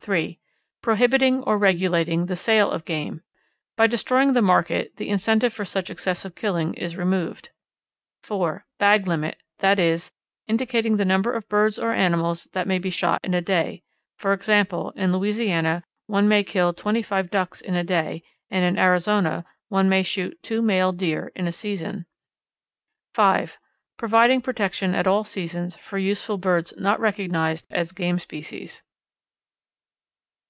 [0.00, 0.40] (3)
[0.80, 3.20] Prohibiting or regulating the sale of game.
[3.76, 7.50] By destroying the market the incentive for much excessive killing is removed.
[8.22, 10.10] (4) Bag limit; that is,
[10.46, 13.82] indicating the number of birds or animals that may be shot in a day;
[14.16, 18.78] for example, in Louisiana one may kill twenty five Ducks in a day, and in
[18.82, 22.06] Arizona one may shoot two male deer in a season.
[23.12, 23.58] (5)
[23.98, 28.82] Providing protection at all seasons for useful birds not recognized as game species.